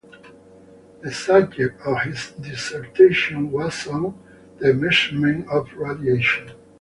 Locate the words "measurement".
4.73-5.47